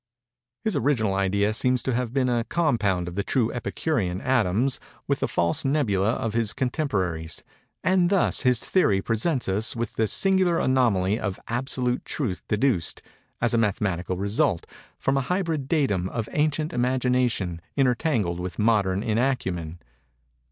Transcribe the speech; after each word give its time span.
His 0.63 0.75
original 0.75 1.13
idea 1.13 1.53
seems 1.53 1.83
to 1.83 1.93
have 1.93 2.11
been 2.11 2.27
a 2.27 2.43
compound 2.45 3.07
of 3.07 3.13
the 3.13 3.21
true 3.23 3.51
Epicurean 3.51 4.19
atoms 4.19 4.79
with 5.07 5.19
the 5.19 5.27
false 5.27 5.61
nebulæ 5.61 6.15
of 6.15 6.33
his 6.33 6.53
contemporaries; 6.53 7.43
and 7.83 8.09
thus 8.09 8.41
his 8.41 8.65
theory 8.67 8.99
presents 8.99 9.47
us 9.47 9.75
with 9.75 9.97
the 9.97 10.07
singular 10.07 10.59
anomaly 10.59 11.19
of 11.19 11.39
absolute 11.47 12.03
truth 12.03 12.41
deduced, 12.47 13.03
as 13.41 13.53
a 13.53 13.59
mathematical 13.59 14.17
result, 14.17 14.65
from 14.97 15.17
a 15.17 15.21
hybrid 15.21 15.67
datum 15.67 16.09
of 16.09 16.27
ancient 16.31 16.73
imagination 16.73 17.61
intertangled 17.77 18.39
with 18.39 18.57
modern 18.57 19.03
inacumen. 19.03 19.77